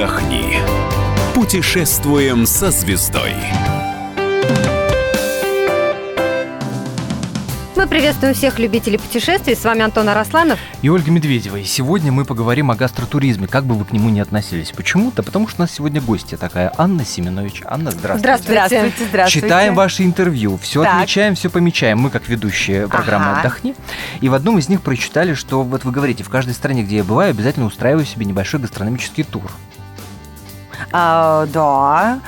отдохни. 0.00 0.58
Путешествуем 1.34 2.46
со 2.46 2.70
звездой. 2.70 3.34
Мы 7.76 7.86
приветствуем 7.86 8.34
всех 8.34 8.58
любителей 8.58 8.98
путешествий. 8.98 9.56
С 9.56 9.64
вами 9.64 9.80
Антон 9.80 10.08
Арасланов. 10.08 10.58
И 10.82 10.88
Ольга 10.90 11.10
Медведева. 11.10 11.56
И 11.56 11.64
сегодня 11.64 12.12
мы 12.12 12.24
поговорим 12.26 12.70
о 12.70 12.76
гастротуризме, 12.76 13.46
как 13.46 13.64
бы 13.64 13.74
вы 13.74 13.84
к 13.86 13.92
нему 13.92 14.10
ни 14.10 14.20
относились. 14.20 14.70
Почему-то, 14.70 15.22
потому 15.22 15.48
что 15.48 15.62
у 15.62 15.64
нас 15.64 15.72
сегодня 15.72 16.00
гостья 16.00 16.36
такая, 16.36 16.72
Анна 16.76 17.04
Семенович. 17.04 17.62
Анна, 17.64 17.90
здравствуйте. 17.90 18.18
Здравствуйте. 18.18 18.60
Здравствуйте, 18.60 19.10
здравствуйте. 19.10 19.46
Читаем 19.46 19.74
ваши 19.74 20.04
интервью, 20.04 20.58
все 20.62 20.82
Так. 20.82 20.94
отмечаем, 20.94 21.34
все 21.34 21.48
помечаем. 21.48 21.98
Мы, 21.98 22.10
как 22.10 22.28
ведущие 22.28 22.86
программы 22.86 23.30
Ага. 23.30 23.40
«Отдохни». 23.40 23.74
И 24.20 24.28
в 24.28 24.34
одном 24.34 24.58
из 24.58 24.68
них 24.68 24.82
прочитали, 24.82 25.32
что 25.34 25.62
вот 25.62 25.84
вы 25.84 25.90
говорите, 25.90 26.22
в 26.22 26.28
каждой 26.28 26.52
стране, 26.54 26.82
где 26.82 26.96
я 26.96 27.04
бываю, 27.04 27.30
обязательно 27.30 27.66
устраиваю 27.66 28.04
себе 28.04 28.26
небольшой 28.26 28.60
гастрономический 28.60 29.24
тур. 29.24 29.50
А, 30.92 31.46
да. 31.46 32.18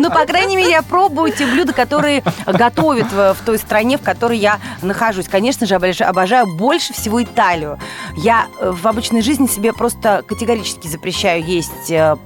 Ну, 0.00 0.10
по 0.10 0.24
крайней 0.26 0.56
мере, 0.56 0.70
я 0.70 0.82
пробую 0.82 1.32
те 1.32 1.46
блюда, 1.46 1.72
которые 1.72 2.22
готовят 2.46 3.12
в, 3.12 3.34
в 3.34 3.44
той 3.44 3.58
стране, 3.58 3.98
в 3.98 4.02
которой 4.02 4.38
я 4.38 4.58
нахожусь. 4.82 5.28
Конечно 5.28 5.66
же, 5.66 5.74
обож- 5.74 6.02
обожаю 6.02 6.46
больше 6.56 6.92
всего 6.94 7.22
Италию. 7.22 7.78
Я 8.16 8.46
э, 8.60 8.70
в 8.70 8.86
обычной 8.86 9.20
жизни 9.22 9.46
себе 9.46 9.72
просто 9.72 10.22
категорически 10.26 10.88
запрещаю 10.88 11.44
есть 11.44 11.90
э, 11.90 12.16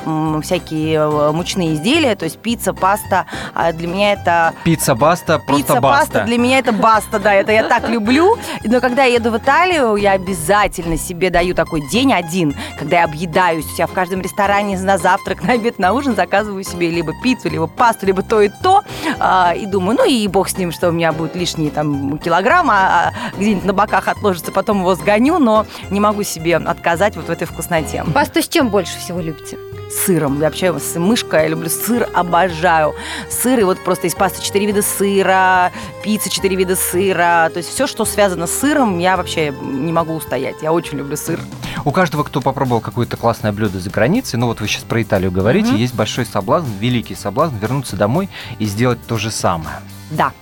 всякие 0.43 0.95
э, 0.99 1.33
мучные 1.33 1.75
изделия, 1.75 2.15
то 2.15 2.25
есть 2.25 2.39
пицца, 2.39 2.73
паста. 2.73 3.27
А 3.55 3.73
Для 3.73 3.89
меня 3.89 4.13
это 4.13 4.55
Пицца 4.65 4.95
баста, 4.95 5.39
просто 5.39 5.57
Пицца, 5.67 5.81
баста. 5.81 5.99
паста 6.13 6.25
для 6.25 6.39
меня 6.39 6.59
это 6.59 6.73
баста, 6.73 7.19
да, 7.19 7.35
это 7.35 7.53
я 7.53 7.65
так 7.65 7.89
люблю. 7.89 8.37
Но 8.65 8.81
когда 8.81 9.05
я 9.05 9.15
еду 9.15 9.31
в 9.31 9.37
Италию, 9.39 9.97
я 9.97 10.13
обязательно 10.13 10.97
себе 10.97 11.31
даю 11.31 11.55
такой 11.55 11.81
день 11.89 12.13
один, 12.13 12.55
когда 12.79 12.99
я 12.99 13.05
объедаюсь. 13.05 13.67
Я 13.79 13.87
в 13.87 13.93
каждом 13.93 14.21
ресторане 14.21 14.79
на 14.79 14.99
завтрак, 14.99 15.43
на 15.43 15.55
обед, 15.55 15.79
на 15.79 15.93
ужин 15.93 16.15
заказываю 16.15 16.63
себе 16.65 16.91
либо 16.91 17.13
пиццу, 17.23 17.49
либо 17.49 17.64
пасту, 17.67 18.07
либо 18.07 18.23
то 18.23 18.41
и 18.41 18.49
то. 18.49 18.83
А, 19.19 19.55
и 19.55 19.67
думаю, 19.67 19.99
ну 19.99 20.09
и 20.09 20.27
бог 20.29 20.49
с 20.49 20.57
ним, 20.57 20.73
что 20.73 20.89
у 20.89 20.93
меня 20.93 21.13
будут 21.13 21.37
лишние 21.37 21.71
там 21.71 22.19
килограмм, 22.19 22.71
а, 22.71 22.75
а 22.75 23.13
где-нибудь 23.37 23.65
на 23.65 23.73
боках 23.73 24.09
отложится, 24.09 24.53
потом 24.53 24.81
его 24.81 24.95
сгоню, 24.95 25.39
но 25.39 25.67
не 25.91 26.01
могу 26.01 26.23
себе 26.23 26.57
отказать 26.57 27.17
вот 27.17 27.27
в 27.27 27.31
этой 27.31 27.47
вкусноте 27.47 28.05
Пасту 28.15 28.43
с 28.43 28.49
чем 28.49 28.69
больше 28.69 28.99
всего 28.99 29.21
любите? 29.21 29.59
Сыром. 29.95 30.39
Я 30.41 30.47
вообще 30.47 30.79
с 30.79 30.99
мышкой, 30.99 31.43
я 31.43 31.49
люблю 31.49 31.69
сыр, 31.69 32.09
обожаю. 32.15 32.95
Сыр, 33.31 33.61
и 33.61 33.63
вот 33.63 33.83
просто 33.83 34.07
из 34.07 34.15
пасты 34.15 34.43
4 34.43 34.67
вида 34.67 34.83
сыра, 34.83 35.73
пицца 36.03 36.29
4 36.31 36.57
вида 36.57 36.77
сыра. 36.77 37.51
То 37.53 37.59
есть 37.59 37.69
все, 37.71 37.87
что 37.87 38.05
связано 38.05 38.47
с 38.47 38.53
сыром, 38.59 38.99
я 38.99 39.17
вообще 39.17 39.53
не 39.63 39.93
могу 39.93 40.15
устоять. 40.15 40.57
Я 40.63 40.73
очень 40.73 40.99
люблю 40.99 41.17
сыр. 41.17 41.41
У 41.85 41.91
каждого, 41.91 42.23
кто 42.25 42.41
попробовал 42.41 42.81
какое-то 42.81 43.17
классное 43.17 43.53
блюдо 43.53 43.79
за 43.79 43.91
границей, 43.91 44.39
ну 44.39 44.47
вот 44.47 44.61
вы 44.61 44.69
сейчас 44.69 44.83
про 44.85 45.03
Италию 45.03 45.31
говорите, 45.31 45.69
Мгм. 45.69 45.77
есть 45.77 45.95
большой 45.95 46.27
соблазн, 46.27 46.67
великий 46.81 47.15
соблазн 47.15 47.57
вернуться 47.57 47.97
домой 47.97 48.29
и 48.59 48.65
сделать 48.67 48.99
то 49.07 49.17
же 49.19 49.31
самое. 49.31 49.77
Да. 50.11 50.33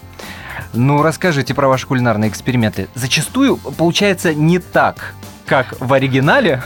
Ну, 0.74 1.02
расскажите 1.02 1.54
про 1.54 1.68
ваши 1.68 1.86
кулинарные 1.86 2.30
эксперименты. 2.30 2.88
Зачастую 2.94 3.56
получается 3.56 4.34
не 4.34 4.58
так, 4.58 5.14
как 5.46 5.74
в 5.80 5.92
оригинале, 5.92 6.62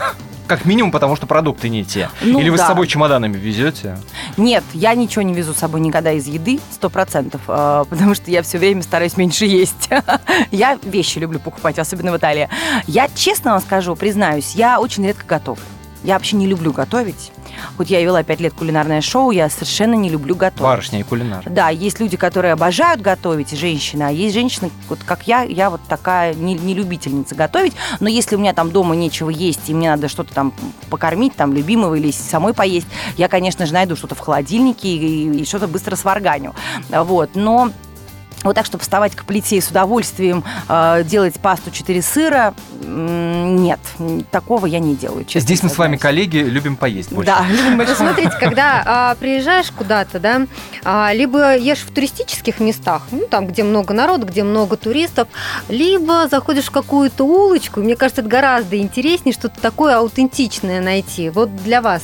как 0.47 0.65
минимум 0.65 0.91
потому, 0.91 1.15
что 1.15 1.27
продукты 1.27 1.69
не 1.69 1.83
те. 1.83 2.09
Ну 2.21 2.39
Или 2.39 2.49
вы 2.49 2.57
с 2.57 2.61
да. 2.61 2.67
собой 2.67 2.87
чемоданами 2.87 3.37
везете? 3.37 3.97
Нет, 4.37 4.63
я 4.73 4.95
ничего 4.95 5.21
не 5.21 5.33
везу 5.33 5.53
с 5.53 5.57
собой 5.57 5.81
никогда 5.81 6.11
из 6.11 6.25
еды, 6.27 6.59
сто 6.71 6.89
процентов, 6.89 7.41
э, 7.47 7.85
потому 7.89 8.15
что 8.15 8.31
я 8.31 8.41
все 8.41 8.57
время 8.57 8.81
стараюсь 8.81 9.17
меньше 9.17 9.45
есть. 9.45 9.89
Я 10.51 10.79
вещи 10.83 11.19
люблю 11.19 11.39
покупать, 11.39 11.77
особенно 11.79 12.11
в 12.11 12.17
Италии. 12.17 12.49
Я 12.87 13.09
честно 13.13 13.51
вам 13.51 13.61
скажу, 13.61 13.95
признаюсь, 13.95 14.55
я 14.55 14.79
очень 14.79 15.05
редко 15.05 15.25
готовлю. 15.27 15.63
Я 16.03 16.13
вообще 16.13 16.35
не 16.35 16.47
люблю 16.47 16.71
готовить. 16.71 17.31
Хоть 17.75 17.89
я 17.89 17.99
и 17.99 18.03
вела 18.03 18.23
пять 18.23 18.39
лет 18.39 18.53
кулинарное 18.53 19.01
шоу, 19.01 19.31
я 19.31 19.49
совершенно 19.49 19.95
не 19.95 20.09
люблю 20.09 20.35
готовить. 20.35 20.61
Барышня 20.61 20.99
и 20.99 21.03
кулинар. 21.03 21.43
Да, 21.49 21.69
есть 21.69 21.99
люди, 21.99 22.17
которые 22.17 22.53
обожают 22.53 23.01
готовить, 23.01 23.51
женщины, 23.51 24.03
а 24.03 24.09
есть 24.09 24.33
женщины, 24.33 24.71
вот 24.89 24.99
как 25.05 25.27
я, 25.27 25.41
я 25.41 25.69
вот 25.69 25.81
такая 25.87 26.33
не, 26.33 26.53
не 26.53 26.73
любительница 26.73 27.35
готовить, 27.35 27.73
но 27.99 28.09
если 28.09 28.35
у 28.35 28.39
меня 28.39 28.53
там 28.53 28.71
дома 28.71 28.95
нечего 28.95 29.29
есть, 29.29 29.69
и 29.69 29.73
мне 29.73 29.89
надо 29.89 30.07
что-то 30.07 30.33
там 30.33 30.53
покормить, 30.89 31.35
там, 31.35 31.53
любимого 31.53 31.95
или 31.95 32.11
самой 32.11 32.53
поесть, 32.53 32.87
я, 33.17 33.27
конечно 33.27 33.65
же, 33.65 33.73
найду 33.73 33.95
что-то 33.95 34.15
в 34.15 34.19
холодильнике 34.19 34.87
и, 34.87 35.41
и 35.41 35.45
что-то 35.45 35.67
быстро 35.67 35.95
сварганю. 35.95 36.53
Вот, 36.89 37.31
но 37.35 37.71
вот 38.43 38.55
так, 38.55 38.65
чтобы 38.65 38.81
вставать 38.83 39.15
к 39.15 39.25
плите 39.25 39.57
и 39.57 39.61
с 39.61 39.69
удовольствием 39.69 40.43
э, 40.69 41.03
делать 41.05 41.35
пасту 41.39 41.71
4 41.71 42.01
сыра, 42.01 42.53
нет, 42.83 43.79
такого 44.31 44.65
я 44.65 44.79
не 44.79 44.95
делаю. 44.95 45.25
честно 45.25 45.41
Здесь 45.41 45.63
мы 45.63 45.69
с 45.69 45.77
вами 45.77 45.97
коллеги, 45.97 46.37
любим 46.37 46.75
поесть 46.75 47.11
больше. 47.11 47.31
Да, 47.31 47.45
любим 47.49 47.77
Ну, 47.77 47.95
смотрите, 47.95 48.31
когда 48.39 48.83
а, 48.85 49.15
приезжаешь 49.15 49.71
куда-то, 49.71 50.19
да, 50.19 50.47
а, 50.83 51.11
либо 51.13 51.57
ешь 51.57 51.79
в 51.79 51.91
туристических 51.91 52.59
местах, 52.59 53.03
ну, 53.11 53.27
там, 53.27 53.47
где 53.47 53.63
много 53.63 53.93
народу, 53.93 54.27
где 54.27 54.43
много 54.43 54.77
туристов, 54.77 55.27
либо 55.69 56.27
заходишь 56.29 56.65
в 56.65 56.71
какую-то 56.71 57.23
улочку, 57.23 57.81
и 57.81 57.83
мне 57.83 57.95
кажется, 57.95 58.21
это 58.21 58.29
гораздо 58.29 58.77
интереснее 58.77 59.33
что-то 59.33 59.59
такое 59.59 59.97
аутентичное 59.97 60.81
найти. 60.81 61.29
Вот 61.29 61.55
для 61.63 61.81
вас 61.81 62.03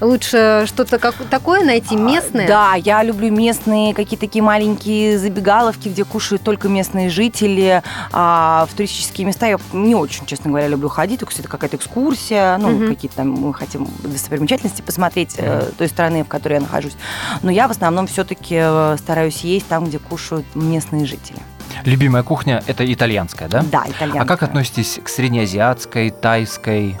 лучше 0.00 0.64
что-то 0.66 0.98
как- 0.98 1.14
такое 1.30 1.64
найти 1.64 1.96
местное? 1.96 2.46
Да, 2.46 2.74
я 2.74 3.02
люблю 3.02 3.30
местные 3.30 3.94
какие-то 3.94 4.26
такие 4.26 4.42
маленькие 4.42 5.18
забегаловки, 5.18 5.88
где 5.88 6.04
кушают 6.04 6.42
только 6.42 6.68
местные 6.68 7.10
жители. 7.10 7.82
А 8.12 8.66
в 8.70 8.74
туристические 8.74 9.26
места 9.26 9.46
я 9.46 9.58
не 9.72 9.94
очень, 9.94 10.26
честно 10.26 10.50
говоря, 10.50 10.68
люблю 10.68 10.88
ходить. 10.88 11.20
Только 11.20 11.34
это 11.38 11.48
какая-то 11.48 11.76
экскурсия, 11.76 12.56
ну, 12.58 12.68
Мгм. 12.70 12.88
какие-то 12.88 13.16
там 13.16 13.30
мы 13.30 13.54
хотим 13.54 13.88
достопримечательности 14.02 14.82
посмотреть 14.82 15.34
э, 15.38 15.70
той 15.76 15.88
страны, 15.88 16.24
в 16.24 16.28
которой 16.28 16.54
я 16.54 16.60
нахожусь. 16.60 16.96
Но 17.42 17.50
я 17.50 17.68
в 17.68 17.70
основном 17.70 18.06
все-таки 18.06 18.62
стараюсь 18.98 19.40
есть 19.44 19.66
там, 19.68 19.84
где 19.86 19.98
кушают 19.98 20.46
местные 20.54 21.06
жители. 21.06 21.38
Любимая 21.84 22.22
кухня– 22.22 22.62
это 22.66 22.90
итальянская, 22.92 23.48
да? 23.48 23.62
Да, 23.70 23.84
итальянская. 23.86 24.22
А 24.22 24.26
как 24.26 24.42
относитесь 24.42 24.98
к 25.02 25.08
среднеазиатской, 25.08 26.10
тайской? 26.10 26.98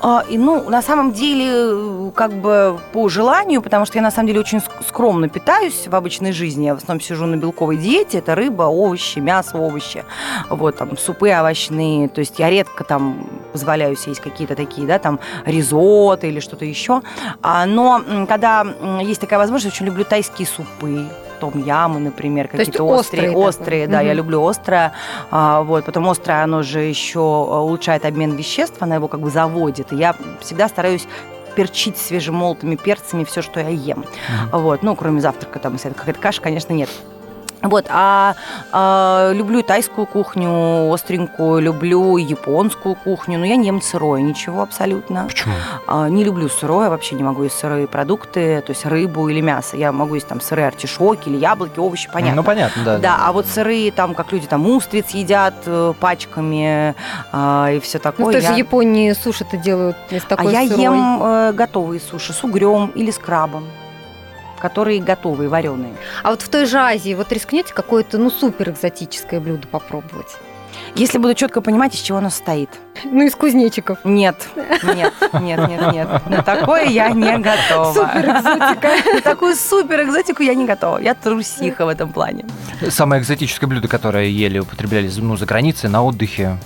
А, 0.00 0.24
и, 0.28 0.38
ну, 0.38 0.68
на 0.70 0.80
самом 0.82 1.12
деле, 1.12 1.46
э, 1.50 2.10
как 2.14 2.32
бы 2.32 2.78
по 2.92 3.08
желанию, 3.08 3.62
потому 3.62 3.84
что 3.84 3.98
я 3.98 4.02
на 4.02 4.10
самом 4.10 4.28
деле 4.28 4.40
очень 4.40 4.58
ск- 4.58 4.70
скромно 4.88 5.28
питаюсь 5.28 5.88
в 5.88 5.94
обычной 5.94 6.32
жизни. 6.32 6.66
Я 6.66 6.74
в 6.74 6.78
основном 6.78 7.00
сижу 7.00 7.26
на 7.26 7.36
белковой 7.36 7.76
диете. 7.76 8.18
Это 8.18 8.34
рыба, 8.34 8.64
овощи, 8.64 9.18
мясо, 9.18 9.58
овощи. 9.58 10.04
Вот, 10.50 10.76
там, 10.76 10.96
супы 10.96 11.30
овощные. 11.30 12.08
То 12.08 12.20
есть 12.20 12.38
я 12.38 12.48
редко 12.50 12.84
там 12.84 13.26
позволяю 13.52 13.96
есть 14.06 14.20
какие-то 14.20 14.54
такие, 14.54 14.86
да, 14.86 14.98
там, 14.98 15.18
ризотто 15.44 16.26
или 16.26 16.40
что-то 16.40 16.64
еще. 16.64 17.02
А, 17.42 17.66
но 17.66 18.00
когда 18.28 18.64
есть 19.00 19.20
такая 19.20 19.38
возможность, 19.38 19.74
очень 19.74 19.86
люблю 19.86 20.04
тайские 20.04 20.46
супы. 20.46 21.06
Том 21.40 21.62
ямы, 21.62 22.00
например, 22.00 22.48
какие-то 22.48 22.82
острые 22.84 23.30
острые, 23.30 23.48
острые, 23.48 23.86
да, 23.86 24.00
я 24.00 24.08
Мгм. 24.10 24.16
люблю 24.18 24.46
острое. 24.46 24.92
А, 25.30 25.62
вот, 25.62 25.84
потом 25.84 26.08
острое, 26.08 26.42
оно 26.42 26.62
же 26.62 26.80
еще 26.80 27.20
а, 27.20 27.60
улучшает 27.62 28.04
обмен 28.04 28.34
веществ, 28.34 28.76
она 28.80 28.96
его 28.96 29.08
как 29.08 29.20
бы 29.20 29.30
заводит. 29.30 29.92
И 29.92 29.96
я 29.96 30.14
всегда 30.40 30.68
стараюсь 30.68 31.06
перчить 31.54 31.96
свежемолотыми 31.98 32.76
перцами 32.76 33.24
все, 33.24 33.42
что 33.42 33.60
я 33.60 33.68
ем. 33.68 34.04
Вот, 34.52 34.82
ну, 34.82 34.94
кроме 34.94 35.20
завтрака, 35.20 35.58
там, 35.58 35.74
если 35.74 35.90
это 35.90 35.98
какая-то 35.98 36.20
каша, 36.20 36.40
конечно, 36.40 36.72
нет. 36.72 36.88
Вот, 37.60 37.86
а, 37.88 38.34
а, 38.70 39.32
люблю 39.32 39.62
тайскую 39.62 40.06
кухню, 40.06 40.92
остренькую, 40.92 41.60
люблю 41.60 42.16
японскую 42.16 42.94
кухню, 42.94 43.36
но 43.38 43.44
я 43.44 43.56
не 43.56 43.66
ем 43.66 43.82
сырое, 43.82 44.20
ничего 44.20 44.62
абсолютно. 44.62 45.24
Почему? 45.24 45.54
А, 45.88 46.08
не 46.08 46.22
люблю 46.22 46.48
сырое, 46.48 46.88
вообще 46.88 47.16
не 47.16 47.24
могу 47.24 47.42
есть 47.42 47.58
сырые 47.58 47.88
продукты, 47.88 48.60
то 48.64 48.70
есть 48.70 48.86
рыбу 48.86 49.28
или 49.28 49.40
мясо. 49.40 49.76
Я 49.76 49.90
могу 49.90 50.14
есть 50.14 50.28
там 50.28 50.40
сырые 50.40 50.68
артишоки 50.68 51.28
или 51.28 51.36
яблоки, 51.36 51.80
овощи, 51.80 52.08
понятно. 52.12 52.36
Ну, 52.36 52.44
понятно, 52.44 52.84
да. 52.84 52.98
Да, 52.98 53.18
а 53.22 53.32
вот 53.32 53.46
сырые, 53.46 53.90
там, 53.90 54.14
как 54.14 54.30
люди 54.32 54.46
там 54.46 54.64
устриц 54.68 55.10
едят 55.10 55.54
э, 55.66 55.94
пачками 55.98 56.94
а, 57.32 57.70
и 57.72 57.80
все 57.80 57.98
Ну, 57.98 58.02
такое. 58.02 58.26
в 58.26 58.32
той 58.32 58.40
же 58.40 58.46
я- 58.52 58.54
Японии 58.56 59.12
суши-то 59.12 59.56
делают 59.56 59.96
из 60.10 60.22
а 60.24 60.28
такой 60.28 60.52
я 60.52 60.64
сырой. 60.66 60.82
ем 60.82 61.20
э, 61.22 61.52
готовые 61.54 62.00
суши 62.00 62.32
с 62.32 62.44
угрем 62.44 62.92
или 62.94 63.10
с 63.10 63.18
крабом, 63.18 63.64
которые 64.58 65.00
готовые, 65.00 65.48
вареные. 65.48 65.94
А 66.22 66.30
вот 66.30 66.42
в 66.42 66.48
той 66.48 66.66
же 66.66 66.78
Азии 66.78 67.14
вот 67.14 67.32
рискнете 67.32 67.72
какое-то, 67.74 68.18
ну, 68.18 68.30
супер 68.30 68.70
экзотическое 68.70 69.40
блюдо 69.40 69.66
попробовать? 69.68 70.36
Если 70.94 71.18
буду 71.18 71.34
четко 71.34 71.60
понимать, 71.60 71.94
из 71.94 72.00
чего 72.00 72.18
оно 72.18 72.30
состоит. 72.30 72.70
Ну, 73.04 73.24
из 73.24 73.34
кузнечиков. 73.34 73.98
Нет, 74.04 74.48
нет, 74.82 75.12
нет, 75.40 75.68
нет, 75.68 75.92
нет. 75.92 76.08
На 76.28 76.42
такое 76.42 76.86
я 76.86 77.10
не 77.10 77.38
готова. 77.38 77.92
Супер 77.92 78.24
экзотика. 78.24 79.14
На 79.14 79.20
такую 79.20 79.54
супер 79.54 80.02
экзотику 80.02 80.42
я 80.42 80.54
не 80.54 80.66
готова. 80.66 80.98
Я 80.98 81.14
трусиха 81.14 81.86
в 81.86 81.88
этом 81.88 82.12
плане. 82.12 82.46
Самое 82.90 83.22
экзотическое 83.22 83.68
блюдо, 83.68 83.86
которое 83.86 84.26
ели, 84.26 84.58
употребляли 84.58 85.10
ну, 85.18 85.36
за 85.36 85.46
границей, 85.46 85.88
на 85.88 86.02
отдыхе. 86.02 86.58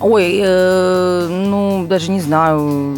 Ой, 0.00 0.40
э, 0.42 1.26
ну, 1.30 1.86
даже 1.86 2.10
не 2.10 2.20
знаю. 2.20 2.96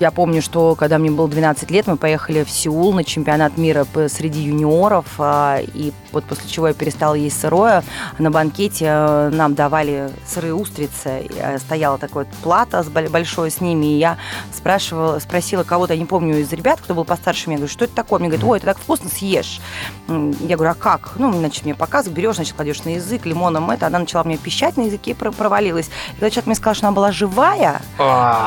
Я 0.00 0.10
помню, 0.10 0.42
что 0.42 0.74
когда 0.74 0.98
мне 0.98 1.10
было 1.10 1.28
12 1.28 1.70
лет, 1.70 1.86
мы 1.86 1.96
поехали 1.96 2.44
в 2.44 2.50
Сеул 2.50 2.92
на 2.92 3.02
чемпионат 3.04 3.56
мира 3.56 3.86
среди 4.08 4.40
юниоров, 4.42 5.06
а, 5.18 5.58
и 5.60 5.92
вот 6.12 6.24
после 6.24 6.48
чего 6.50 6.68
я 6.68 6.74
перестала 6.74 7.14
есть 7.14 7.40
сырое, 7.40 7.82
на 8.18 8.30
банкете 8.30 8.84
э, 8.88 9.30
нам 9.32 9.54
давали 9.54 10.10
сырые 10.26 10.54
устрицы, 10.54 11.26
э, 11.36 11.58
стояла 11.58 11.98
такая 11.98 12.26
плата 12.42 12.82
с 12.82 12.88
бо- 12.88 13.08
большой 13.08 13.50
с 13.50 13.60
ними, 13.60 13.86
и 13.86 13.98
я 13.98 14.18
спрашивала, 14.52 15.18
спросила 15.18 15.62
кого-то, 15.64 15.94
я 15.94 15.98
не 15.98 16.06
помню, 16.06 16.38
из 16.40 16.52
ребят, 16.52 16.80
кто 16.82 16.94
был 16.94 17.04
постарше 17.04 17.48
меня, 17.48 17.56
говорю, 17.58 17.72
что 17.72 17.84
это 17.86 17.94
такое? 17.94 18.18
Мне 18.20 18.28
говорит, 18.28 18.46
ой, 18.46 18.58
это 18.58 18.66
так 18.66 18.78
вкусно, 18.78 19.08
съешь. 19.08 19.60
Я 20.08 20.56
говорю, 20.56 20.72
а 20.72 20.74
как? 20.74 21.12
Ну, 21.16 21.32
значит, 21.32 21.64
мне 21.64 21.74
показывают, 21.74 22.16
берешь, 22.16 22.36
значит, 22.36 22.54
кладешь 22.54 22.84
на 22.84 22.90
язык, 22.90 23.24
лимоном 23.26 23.70
это, 23.70 23.86
она 23.86 23.98
начала 23.98 24.24
мне 24.24 24.36
пищать 24.36 24.76
на 24.76 24.82
языке 24.82 25.12
и 25.12 25.14
про- 25.14 25.32
провалилась. 25.32 25.86
И 25.86 26.14
когда 26.16 26.30
человек 26.30 26.46
мне 26.46 26.54
сказал, 26.54 26.74
что 26.74 26.86
она 26.88 26.94
была 26.94 27.12
живая, 27.12 27.80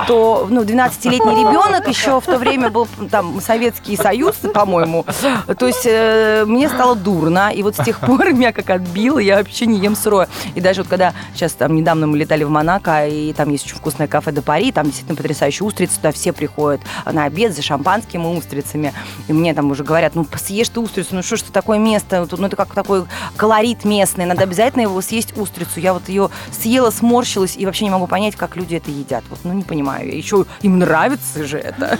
то 0.08 0.48
ну, 0.50 0.64
12-летний 1.08 1.36
ребенок 1.40 1.88
еще 1.88 2.20
в 2.20 2.26
то 2.26 2.38
время 2.38 2.70
был 2.70 2.88
там 3.10 3.40
Советский 3.42 3.96
Союз, 3.96 4.36
по-моему. 4.54 5.06
То 5.58 5.68
есть 5.68 5.86
э, 5.86 6.46
мне 6.46 6.70
стало 6.70 6.96
дурно, 6.96 7.52
и 7.54 7.64
вот 7.64 7.76
с 7.76 7.84
тех 7.84 8.00
пор 8.00 8.34
меня 8.34 8.52
как 8.52 8.70
отбило, 8.70 9.20
я 9.20 9.38
вообще 9.38 9.66
не 9.66 9.80
ем 9.80 9.96
сырое. 9.96 10.28
И 10.56 10.62
даже 10.62 10.82
вот 10.82 10.90
когда 10.90 11.14
сейчас 11.34 11.54
там 11.54 11.76
недавно 11.76 12.08
мы 12.08 12.18
летали 12.18 12.44
в 12.44 12.50
Монако, 12.50 13.08
и 13.08 13.34
там 13.34 13.50
есть 13.50 13.66
очень 13.66 13.76
вкусное 13.76 14.08
кафе 14.08 14.32
до 14.32 14.42
Пари, 14.42 14.72
там 14.72 14.86
действительно 14.86 15.16
потрясающие 15.16 15.66
устрицы, 15.66 15.98
туда 15.98 16.12
все 16.12 16.34
приходят 16.34 16.82
на 17.06 17.26
обед 17.26 17.56
за 17.56 17.62
шампанским 17.62 18.24
и 18.24 18.38
устрицами. 18.38 18.94
И 19.28 19.34
мне 19.34 19.54
там 19.54 19.72
уже 19.72 19.84
говорят, 19.84 20.16
ну 20.16 20.26
съешь 20.36 20.70
ты 20.70 20.80
устрицу, 20.80 21.16
ну 21.16 21.24
что 21.24 21.38
ж 21.38 21.42
такое 21.42 21.80
место, 21.80 22.28
ну 22.38 22.48
это 22.48 22.56
как 22.56 22.74
такой 22.74 23.06
колорит 23.36 23.86
местный, 23.86 24.26
надо 24.26 24.44
обязательно 24.44 24.84
его 24.84 25.02
съесть 25.02 25.38
устрицу. 25.38 25.80
Я 25.80 25.94
вот 25.94 26.10
ее 26.10 26.30
съела, 26.52 26.90
сморщилась 26.90 27.56
и 27.58 27.66
вообще 27.66 27.86
не 27.86 27.92
могу 27.92 28.08
понять, 28.08 28.36
как 28.36 28.56
люди 28.56 28.76
это 28.76 28.92
едят. 28.92 29.24
Вот, 29.30 29.40
ну 29.44 29.54
не 29.54 29.64
понимаю. 29.64 30.16
Еще 30.16 30.46
им 30.62 30.80
нравится 30.80 30.97
же 31.46 31.58
это. 31.58 31.98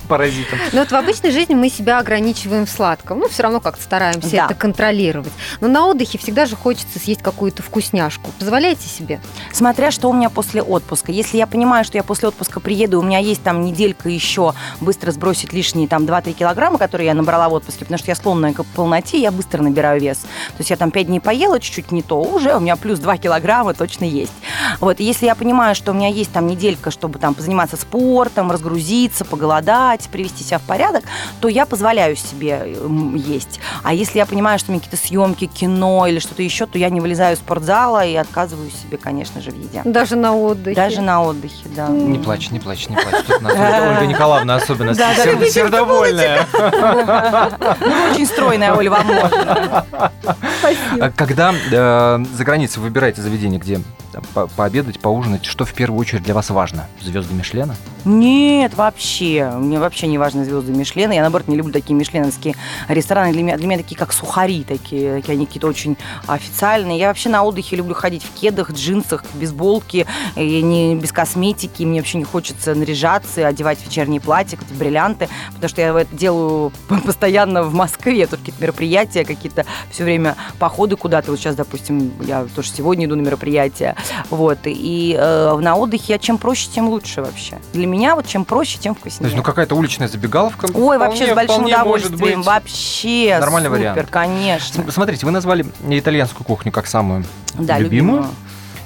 Паразитом. 0.08 0.58
Но 0.72 0.80
вот 0.80 0.90
в 0.90 0.94
обычной 0.94 1.30
жизни 1.30 1.54
мы 1.54 1.68
себя 1.68 1.98
ограничиваем 1.98 2.66
в 2.66 2.70
сладком. 2.70 3.20
Ну, 3.20 3.28
все 3.28 3.42
равно 3.42 3.60
как-то 3.60 3.82
стараемся 3.82 4.30
Да. 4.30 4.44
это 4.46 4.54
контролировать. 4.54 5.32
Но 5.60 5.68
на 5.68 5.86
отдыхе 5.86 6.18
всегда 6.18 6.46
же 6.46 6.56
хочется 6.56 6.98
съесть 6.98 7.22
какую-то 7.22 7.62
вкусняшку. 7.62 8.30
Позволяете 8.38 8.88
себе? 8.88 9.20
Смотря 9.52 9.90
что 9.90 10.08
у 10.10 10.12
меня 10.12 10.30
после 10.30 10.62
отпуска. 10.62 11.12
Если 11.12 11.36
я 11.36 11.46
понимаю, 11.46 11.84
что 11.84 11.96
я 11.98 12.04
после 12.04 12.28
отпуска 12.28 12.60
приеду, 12.60 13.00
у 13.00 13.02
меня 13.02 13.18
есть 13.18 13.42
там 13.42 13.64
неделька 13.64 14.08
еще 14.08 14.54
быстро 14.80 15.10
сбросить 15.12 15.52
лишние 15.52 15.88
там 15.88 16.04
2-3 16.04 16.32
килограмма, 16.32 16.78
которые 16.78 17.06
я 17.06 17.14
набрала 17.14 17.48
в 17.48 17.52
отпуске, 17.52 17.80
потому 17.80 17.98
что 17.98 18.10
я 18.10 18.14
склонна 18.14 18.52
к 18.52 18.64
полноте, 18.64 19.18
я 19.20 19.30
быстро 19.30 19.62
набираю 19.62 20.00
вес. 20.00 20.18
То 20.18 20.58
есть 20.58 20.70
я 20.70 20.76
там 20.76 20.90
5 20.90 21.06
дней 21.06 21.20
поела, 21.20 21.60
чуть-чуть 21.60 21.92
не 21.92 22.02
то, 22.02 22.20
уже 22.22 22.54
у 22.54 22.60
меня 22.60 22.76
плюс 22.76 22.98
2 22.98 23.16
килограмма 23.18 23.74
точно 23.74 24.04
есть. 24.04 24.32
Вот, 24.80 25.00
если 25.00 25.26
я 25.26 25.34
понимаю, 25.34 25.74
что 25.74 25.92
у 25.92 25.94
меня 25.94 26.08
есть 26.08 26.32
там 26.32 26.46
неделька, 26.46 26.90
чтобы 26.90 27.18
там 27.18 27.34
позаниматься 27.34 27.76
спортом, 27.76 28.50
разгрузиться, 28.50 29.24
поголодать, 29.24 30.08
привести 30.12 30.44
себя 30.44 30.58
в 30.58 30.62
порядок, 30.62 31.04
то 31.40 31.48
я 31.48 31.66
позволяю 31.66 32.16
себе 32.16 32.76
м, 32.80 33.14
есть. 33.14 33.60
А 33.82 33.92
если 33.94 34.18
я 34.18 34.26
понимаю, 34.26 34.58
что 34.58 34.70
у 34.70 34.74
меня 34.74 34.82
какие-то 34.82 35.04
съемки, 35.06 35.46
кино 35.46 36.06
или 36.06 36.18
что-то 36.18 36.42
еще, 36.42 36.66
то 36.66 36.78
я 36.78 36.90
не 36.90 37.00
вылезаю 37.00 37.34
из 37.36 37.38
спортзала 37.38 38.04
и 38.04 38.14
отказываю 38.14 38.70
себе, 38.70 38.96
конечно 38.96 39.40
же, 39.40 39.50
в 39.50 39.58
еде. 39.58 39.82
Даже 39.84 40.16
на 40.16 40.34
отдыхе. 40.36 40.74
Даже 40.76 41.00
на 41.00 41.22
отдыхе, 41.22 41.68
да. 41.74 41.88
Не 41.88 42.18
плачь, 42.18 42.50
не 42.50 42.60
плачь, 42.60 42.88
не 42.88 42.96
плачь. 42.96 43.24
Тут 43.26 43.40
нас 43.42 43.52
Ольга 43.54 44.06
Николаевна 44.06 44.56
особенно 44.56 44.94
Да, 44.94 45.12
да, 45.16 45.24
сер- 45.24 45.38
да. 45.38 45.46
сердобольная. 45.50 46.46
Ну, 46.52 48.12
очень 48.12 48.26
стройная, 48.26 48.74
Оля, 48.74 48.90
вам 48.90 49.06
можно. 49.06 49.86
А 51.00 51.10
Когда 51.14 51.52
э, 51.70 52.24
за 52.34 52.44
границей 52.44 52.82
выбираете 52.82 53.22
заведение, 53.22 53.58
где 53.60 53.80
там, 54.16 54.24
по- 54.32 54.46
пообедать, 54.46 54.98
поужинать, 54.98 55.44
что 55.44 55.66
в 55.66 55.74
первую 55.74 56.00
очередь 56.00 56.22
для 56.22 56.32
вас 56.32 56.48
важно? 56.48 56.86
Звезды 57.02 57.34
Мишлена? 57.34 57.74
Нет, 58.06 58.74
вообще. 58.74 59.50
Мне 59.50 59.78
вообще 59.78 60.06
не 60.06 60.16
важны 60.16 60.44
звезды 60.44 60.72
Мишлена. 60.72 61.12
Я, 61.12 61.20
наоборот, 61.20 61.48
не 61.48 61.56
люблю 61.56 61.72
такие 61.72 61.94
мишленовские 61.94 62.54
рестораны. 62.88 63.32
Для 63.32 63.42
меня, 63.42 63.56
для 63.58 63.66
меня 63.66 63.78
такие, 63.78 63.96
как 63.96 64.14
сухари 64.14 64.64
такие. 64.64 65.16
такие 65.16 65.34
они 65.34 65.44
какие-то 65.44 65.66
очень 65.66 65.98
официальные. 66.26 66.98
Я 66.98 67.08
вообще 67.08 67.28
на 67.28 67.42
отдыхе 67.42 67.76
люблю 67.76 67.94
ходить 67.94 68.22
в 68.22 68.32
кедах, 68.32 68.72
джинсах, 68.72 69.22
бейсболке, 69.34 70.06
и 70.34 70.62
не, 70.62 70.94
без 70.96 71.12
косметики. 71.12 71.82
Мне 71.82 72.00
вообще 72.00 72.16
не 72.16 72.24
хочется 72.24 72.74
наряжаться, 72.74 73.46
одевать 73.46 73.84
вечерние 73.84 74.22
платья, 74.22 74.56
какие-то 74.56 74.78
бриллианты, 74.78 75.28
потому 75.48 75.68
что 75.68 75.82
я 75.82 75.88
это 76.00 76.16
делаю 76.16 76.72
постоянно 77.04 77.64
в 77.64 77.74
Москве. 77.74 78.26
Тут 78.26 78.38
какие-то 78.38 78.62
мероприятия, 78.62 79.26
какие-то 79.26 79.66
все 79.90 80.04
время 80.04 80.36
походы 80.58 80.96
куда-то. 80.96 81.32
Вот 81.32 81.40
сейчас, 81.40 81.54
допустим, 81.54 82.12
я 82.22 82.46
тоже 82.54 82.70
сегодня 82.70 83.04
иду 83.04 83.14
на 83.16 83.20
мероприятие. 83.20 83.94
Вот. 84.30 84.58
И 84.64 85.16
э, 85.18 85.56
на 85.60 85.76
отдыхе 85.76 86.14
я 86.14 86.18
чем 86.18 86.38
проще, 86.38 86.68
тем 86.72 86.88
лучше 86.88 87.22
вообще. 87.22 87.58
Для 87.72 87.86
меня 87.86 88.14
вот 88.16 88.26
чем 88.26 88.44
проще, 88.44 88.78
тем 88.78 88.94
То 88.94 89.00
вкуснее. 89.00 89.26
есть, 89.26 89.36
ну, 89.36 89.42
какая-то 89.42 89.74
уличная 89.74 90.08
забегаловка. 90.08 90.66
Ой, 90.66 90.72
вполне- 90.72 90.98
вообще 90.98 91.32
с 91.32 91.34
большим 91.34 91.64
удовольствием. 91.64 92.42
Вообще 92.42 93.36
Нормальный 93.40 93.68
супер, 93.68 93.78
вариант. 93.92 94.10
конечно. 94.10 94.90
Смотрите, 94.90 95.26
вы 95.26 95.32
назвали 95.32 95.66
итальянскую 95.88 96.44
кухню 96.46 96.72
как 96.72 96.86
самую 96.86 97.24
Да, 97.54 97.78
любимую. 97.78 98.18
любимую. 98.22 98.34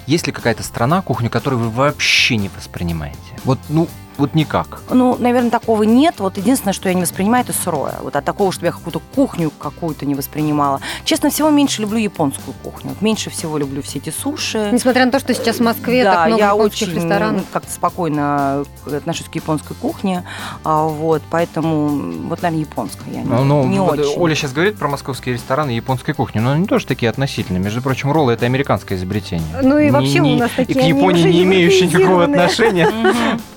Есть 0.07 0.27
ли 0.27 0.33
какая-то 0.33 0.63
страна, 0.63 1.03
кухню, 1.03 1.31
которую 1.31 1.61
вы 1.63 1.71
вообще 1.71 2.37
не 2.37 2.51
воспринимаете? 2.57 3.19
Вот, 3.45 3.59
ну, 3.69 3.87
вот 4.21 4.35
никак. 4.35 4.83
Ну, 4.91 5.17
наверное, 5.19 5.51
такого 5.51 5.83
нет. 5.83 6.17
Вот 6.19 6.37
единственное, 6.37 6.73
что 6.73 6.89
я 6.89 6.95
не 6.95 7.03
воспринимаю, 7.03 7.45
это 7.45 7.53
сырое. 7.53 7.95
Вот 8.03 8.15
от 8.17 8.25
такого, 8.25 8.53
чтобы 8.53 8.67
я 8.67 8.73
какую-то 8.73 9.01
кухню 9.15 9.51
какую-то 9.51 10.07
не 10.07 10.15
воспринимала. 10.15 10.81
Честно, 11.05 11.31
всего 11.31 11.51
меньше 11.51 11.83
люблю 11.83 11.99
японскую 11.99 12.55
кухню. 12.63 12.95
Меньше 13.01 13.31
всего 13.31 13.59
люблю 13.59 13.83
все 13.83 13.99
эти 13.99 14.11
суши. 14.11 14.71
Несмотря 14.73 15.05
на 15.07 15.11
то, 15.13 15.19
что 15.19 15.35
сейчас 15.35 15.57
в 15.57 15.61
Москве 15.63 16.05
да, 16.05 16.15
так 16.15 16.27
много 16.29 16.43
я 16.43 16.55
очень 16.55 16.95
ресторанов. 16.95 17.45
как-то 17.53 17.71
спокойно 17.73 18.65
отношусь 18.87 19.29
к 19.29 19.35
японской 19.35 19.75
кухне, 19.75 20.25
а, 20.65 20.85
вот, 20.85 21.23
поэтому 21.31 21.89
вот, 22.29 22.43
наверное, 22.43 22.65
японская 22.67 23.13
я 23.13 23.23
не, 23.23 23.29
Ну, 23.29 23.45
ну, 23.45 23.67
не 23.67 23.79
вот 23.81 23.99
очень. 23.99 24.19
Оля 24.21 24.35
сейчас 24.35 24.53
говорит 24.53 24.79
про 24.79 24.89
московские 24.89 25.35
рестораны 25.35 25.73
и 25.73 25.77
японской 25.77 26.13
кухни, 26.13 26.39
но 26.41 26.53
они 26.53 26.67
тоже 26.67 26.87
такие 26.87 27.09
относительные. 27.11 27.61
Между 27.61 27.83
прочим, 27.83 28.13
роллы– 28.13 28.33
это 28.35 28.47
американское 28.47 28.97
изобретение. 28.99 29.47
Ну 29.63 29.79
и 29.79 29.85
Не- 29.87 29.91
вообще 29.91 30.19
не- 30.21 30.35
у 30.35 30.39
нас 30.39 30.51
И 30.53 30.57
такие 30.57 30.75
к 30.75 30.79
они 30.79 30.89
Японии 30.89 31.23
не 31.23 31.43
имеющие 31.45 31.87
никакого 31.89 32.25
отношения. 32.25 32.91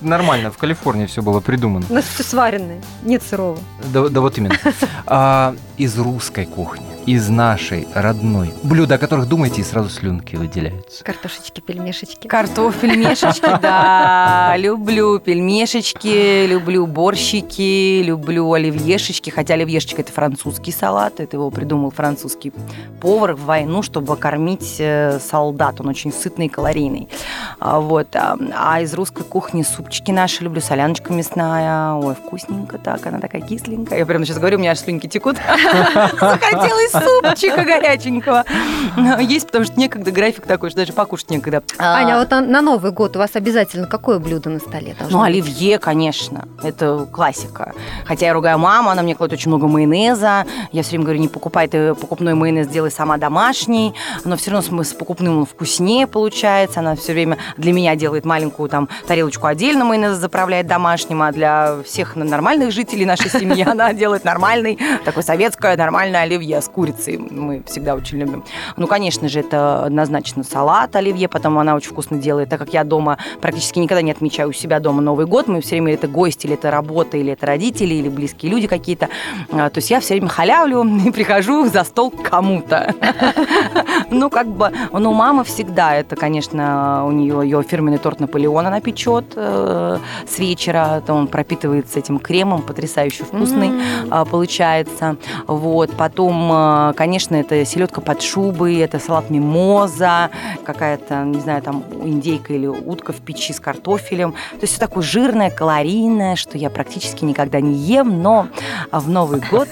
Нормально, 0.00 0.50
в 0.54 0.56
Калифорнии 0.56 1.06
все 1.06 1.20
было 1.20 1.40
придумано. 1.40 1.84
У 1.90 1.94
нас 1.94 2.04
все 2.04 2.22
сваренное, 2.22 2.80
нет 3.02 3.22
сырого. 3.22 3.58
Да, 3.92 4.08
да 4.08 4.20
вот 4.20 4.38
именно. 4.38 4.58
А, 5.06 5.54
из 5.76 5.98
русской 5.98 6.46
кухни, 6.46 6.86
из 7.06 7.28
нашей 7.28 7.86
родной, 7.94 8.52
блюда, 8.62 8.94
о 8.94 8.98
которых 8.98 9.28
думаете, 9.28 9.60
и 9.60 9.64
сразу 9.64 9.90
слюнки 9.90 10.36
выделяются. 10.36 11.04
Картошечки, 11.04 11.60
пельмешечки. 11.60 12.26
Картофель, 12.26 12.96
мешечки, 12.96 13.48
да, 13.62 14.54
люблю 14.56 15.18
пельмешечки, 15.18 16.46
люблю 16.46 16.86
борщики, 16.86 18.02
люблю 18.02 18.52
оливьешечки, 18.52 19.30
хотя 19.30 19.54
оливьешечка 19.54 20.02
это 20.02 20.12
французский 20.12 20.72
салат, 20.72 21.20
это 21.20 21.36
его 21.36 21.50
придумал 21.50 21.90
французский 21.90 22.52
повар 23.00 23.34
в 23.34 23.44
войну, 23.44 23.82
чтобы 23.82 24.16
кормить 24.16 24.76
э, 24.78 25.18
солдат, 25.20 25.80
он 25.80 25.88
очень 25.88 26.12
сытный 26.12 26.46
и 26.46 26.48
калорийный. 26.48 27.08
А, 27.60 27.80
Вот, 27.80 28.14
а, 28.16 28.36
а 28.56 28.80
из 28.80 28.94
русской 28.94 29.24
кухни 29.24 29.62
супчики 29.62 30.10
наши 30.10 30.42
люблю, 30.42 30.60
соляночка 30.60 31.12
мясная, 31.12 31.94
ой, 31.94 32.14
вкусненько 32.14 32.78
так, 32.78 33.04
она 33.06 33.20
такая 33.20 33.42
кисленькая. 33.42 33.98
Я 33.98 34.06
прямо 34.06 34.24
сейчас 34.24 34.38
говорю, 34.38 34.56
у 34.56 34.60
меня 34.60 34.70
аж 34.70 34.78
слюнки 34.78 35.06
текут. 35.06 35.36
Захотелось 36.20 36.93
супчика 37.00 37.64
горяченького. 37.64 38.44
Есть, 39.20 39.46
потому 39.46 39.64
что 39.64 39.78
некогда 39.78 40.10
график 40.10 40.46
такой, 40.46 40.70
что 40.70 40.78
даже 40.80 40.92
покушать 40.92 41.30
некогда. 41.30 41.62
Аня, 41.78 42.16
а 42.16 42.18
вот 42.20 42.30
на, 42.30 42.60
Новый 42.60 42.92
год 42.92 43.16
у 43.16 43.18
вас 43.18 43.30
обязательно 43.34 43.86
какое 43.86 44.18
блюдо 44.18 44.50
на 44.50 44.58
столе 44.58 44.96
Ну, 45.10 45.22
оливье, 45.22 45.78
конечно, 45.78 46.48
это 46.62 47.06
классика. 47.10 47.72
Хотя 48.06 48.26
я 48.26 48.32
ругаю 48.32 48.58
маму, 48.58 48.90
она 48.90 49.02
мне 49.02 49.14
кладет 49.14 49.38
очень 49.38 49.50
много 49.50 49.66
майонеза. 49.66 50.46
Я 50.72 50.82
все 50.82 50.90
время 50.90 51.04
говорю, 51.04 51.20
не 51.20 51.28
покупай 51.28 51.68
ты 51.68 51.94
покупной 51.94 52.34
майонез, 52.34 52.68
делай 52.68 52.90
сама 52.90 53.16
домашний. 53.16 53.94
Но 54.24 54.36
все 54.36 54.50
равно 54.50 54.82
с, 54.82 54.90
с 54.90 54.92
покупным 54.94 55.40
он 55.40 55.46
вкуснее 55.46 56.06
получается. 56.06 56.80
Она 56.80 56.96
все 56.96 57.12
время 57.12 57.38
для 57.56 57.72
меня 57.72 57.96
делает 57.96 58.24
маленькую 58.24 58.68
там 58.68 58.88
тарелочку 59.06 59.46
отдельно 59.46 59.84
майонеза 59.84 60.16
заправляет 60.16 60.66
домашним, 60.66 61.22
а 61.22 61.32
для 61.32 61.76
всех 61.84 62.16
нормальных 62.16 62.72
жителей 62.72 63.04
нашей 63.04 63.30
семьи 63.30 63.62
она 63.68 63.92
делает 63.92 64.24
нормальный, 64.24 64.78
такой 65.04 65.22
советское 65.22 65.76
нормальное 65.76 66.22
оливье 66.22 66.60
с 66.60 66.68
курицей. 66.84 67.16
Мы 67.16 67.62
всегда 67.66 67.94
очень 67.94 68.18
любим. 68.18 68.44
Ну, 68.76 68.86
конечно 68.86 69.28
же, 69.28 69.40
это 69.40 69.84
однозначно 69.84 70.44
салат 70.44 70.94
оливье, 70.96 71.28
потом 71.28 71.58
она 71.58 71.74
очень 71.74 71.90
вкусно 71.90 72.18
делает, 72.18 72.50
так 72.50 72.58
как 72.58 72.74
я 72.74 72.84
дома 72.84 73.16
практически 73.40 73.78
никогда 73.78 74.02
не 74.02 74.10
отмечаю 74.10 74.50
у 74.50 74.52
себя 74.52 74.80
дома 74.80 75.00
Новый 75.00 75.26
год, 75.26 75.48
мы 75.48 75.62
все 75.62 75.76
время 75.76 75.94
это 75.94 76.08
гости, 76.08 76.46
или 76.46 76.54
это 76.54 76.70
работа, 76.70 77.16
или 77.16 77.32
это 77.32 77.46
родители, 77.46 77.94
или 77.94 78.08
близкие 78.08 78.52
люди 78.52 78.66
какие-то. 78.66 79.08
А, 79.50 79.70
То 79.70 79.78
есть 79.78 79.90
я 79.90 80.00
все 80.00 80.14
время 80.14 80.28
халявлю 80.28 80.84
и 81.06 81.10
прихожу 81.10 81.66
за 81.68 81.84
стол 81.84 82.10
к 82.10 82.22
кому-то. 82.22 82.94
Ну, 84.10 84.30
как 84.30 84.46
бы, 84.46 84.70
ну, 84.92 85.12
мама 85.12 85.44
всегда, 85.44 85.94
это, 85.94 86.14
конечно, 86.14 87.04
у 87.06 87.10
нее 87.10 87.40
ее 87.42 87.62
фирменный 87.62 87.98
торт 87.98 88.20
Наполеон 88.20 88.66
она 88.66 88.80
печет 88.80 89.24
э, 89.34 89.98
с 90.28 90.38
вечера, 90.38 91.02
то 91.04 91.14
он 91.14 91.26
пропитывается 91.26 91.98
этим 91.98 92.18
кремом, 92.18 92.62
потрясающе 92.62 93.24
вкусный 93.24 93.72
а, 94.10 94.24
получается. 94.24 95.16
Вот. 95.46 95.90
Потом 95.96 96.34
А, 96.52 96.73
Конечно, 96.96 97.36
это 97.36 97.64
селедка 97.64 98.00
под 98.00 98.22
шубой, 98.22 98.76
это 98.76 98.98
салат 98.98 99.30
мимоза, 99.30 100.30
какая-то, 100.64 101.24
не 101.24 101.40
знаю, 101.40 101.62
там 101.62 101.84
индейка 102.02 102.52
или 102.54 102.66
утка 102.66 103.12
в 103.12 103.20
печи 103.20 103.52
с 103.52 103.60
картофелем. 103.60 104.32
То 104.32 104.58
есть 104.62 104.72
все 104.74 104.80
такое 104.80 105.02
жирное, 105.02 105.50
калорийное, 105.50 106.36
что 106.36 106.58
я 106.58 106.70
практически 106.70 107.24
никогда 107.24 107.60
не 107.60 107.74
ем, 107.74 108.22
но 108.22 108.48
в 108.90 109.08
Новый 109.08 109.40
год 109.50 109.68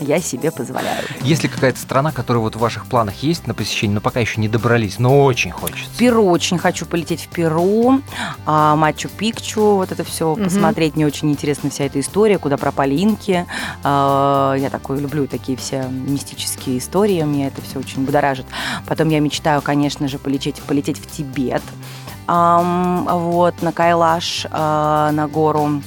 я 0.00 0.20
себе 0.20 0.50
позволяю. 0.50 1.02
Есть 1.22 1.42
ли 1.42 1.48
какая-то 1.48 1.78
страна, 1.78 2.12
которая 2.12 2.42
вот 2.42 2.56
в 2.56 2.58
ваших 2.58 2.86
планах 2.86 3.14
есть 3.22 3.46
на 3.46 3.54
посещение, 3.54 3.94
но 3.96 4.00
пока 4.00 4.20
еще 4.20 4.40
не 4.40 4.48
добрались, 4.48 4.98
но 4.98 5.24
очень 5.24 5.50
хочется? 5.50 5.90
Перу 5.98 6.24
очень 6.28 6.58
хочу 6.58 6.86
полететь 6.86 7.22
в 7.22 7.28
Перу, 7.28 8.00
а, 8.46 8.76
Мачу-Пикчу, 8.76 9.76
вот 9.76 9.92
это 9.92 10.04
все 10.04 10.34
посмотреть. 10.36 10.96
Мне 10.96 11.06
очень 11.06 11.30
интересна 11.30 11.70
вся 11.70 11.84
эта 11.84 12.00
история, 12.00 12.38
куда 12.38 12.56
пропали 12.56 12.94
инки. 12.94 13.46
А, 13.82 14.54
Я 14.54 14.70
такой 14.70 15.00
люблю 15.00 15.26
такие 15.26 15.56
все 15.58 15.84
мистические 15.88 16.27
истории, 16.34 17.22
меня 17.22 17.48
это 17.48 17.62
все 17.62 17.78
очень 17.78 18.04
будоражит. 18.04 18.46
Потом 18.86 19.08
я 19.08 19.20
мечтаю, 19.20 19.62
конечно 19.62 20.08
же, 20.08 20.18
полететь, 20.18 20.56
полететь 20.62 20.98
в 20.98 21.06
Тибет. 21.10 21.62
Ам, 22.30 23.08
вот, 23.10 23.62
на 23.62 23.72
Кайлаш, 23.72 24.46
а, 24.50 25.10
на 25.12 25.26
гору 25.28 25.80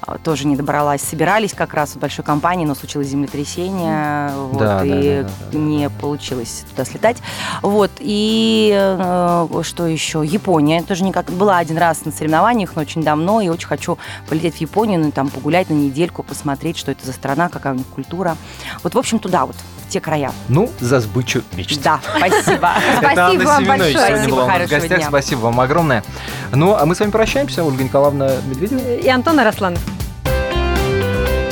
а, 0.00 0.16
тоже 0.18 0.46
не 0.46 0.54
добралась. 0.54 1.02
Собирались 1.02 1.52
как 1.52 1.74
раз 1.74 1.96
в 1.96 1.98
большой 1.98 2.24
компании, 2.24 2.64
но 2.64 2.76
случилось 2.76 3.08
землетрясение, 3.08 4.30
вот, 4.30 4.58
Да, 4.58 4.84
и 4.84 5.22
да, 5.22 5.28
да, 5.28 5.28
да. 5.50 5.58
не 5.58 5.90
получилось 5.90 6.64
туда 6.70 6.84
слетать. 6.84 7.16
Вот, 7.62 7.90
и 7.98 8.72
э, 8.72 9.62
что 9.64 9.86
еще? 9.86 10.22
Япония. 10.24 10.82
Тоже 10.82 11.02
никак 11.02 11.26
была 11.32 11.58
один 11.58 11.78
раз 11.78 12.04
на 12.04 12.12
соревнованиях, 12.12 12.76
но 12.76 12.82
очень 12.82 13.02
давно, 13.02 13.40
и 13.40 13.48
очень 13.48 13.66
хочу 13.66 13.98
полететь 14.28 14.54
в 14.54 14.60
Японию, 14.60 15.00
ну, 15.00 15.08
и 15.08 15.10
там 15.10 15.28
погулять 15.28 15.68
на 15.68 15.74
недельку, 15.74 16.22
посмотреть, 16.22 16.78
что 16.78 16.92
это 16.92 17.04
за 17.04 17.12
страна, 17.12 17.48
какая 17.48 17.74
у 17.74 17.76
них 17.76 17.86
культура. 17.88 18.36
Вот, 18.84 18.94
в 18.94 18.98
общем, 18.98 19.18
туда 19.18 19.46
вот, 19.46 19.56
те 19.88 20.00
края. 20.00 20.32
Ну, 20.48 20.70
за 20.80 21.00
сбычу 21.00 21.42
мечты. 21.54 21.80
Да, 21.82 22.00
спасибо. 22.16 22.70
Это 23.02 23.12
Спасибо 23.12 23.22
Анна 23.22 23.44
вам 23.44 23.64
Семенович 23.64 23.94
большое. 23.94 24.06
сегодня 24.08 24.28
была 24.28 24.44
у 24.44 24.48
нас 24.48 24.62
в 24.62 24.70
гостях. 24.70 25.04
Спасибо 25.08 25.38
вам 25.40 25.60
огромное. 25.60 26.04
Ну, 26.52 26.74
а 26.74 26.86
мы 26.86 26.94
с 26.94 27.00
вами 27.00 27.10
прощаемся. 27.10 27.64
Ольга 27.64 27.82
Николаевна 27.84 28.28
Медведева. 28.46 28.80
И 28.80 29.08
Антон 29.08 29.40
Арасланов. 29.40 29.80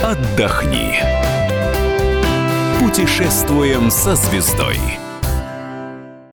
Отдохни. 0.03 1.01
Путешествуем 2.81 3.91
со 3.91 4.15
звездой. 4.15 4.79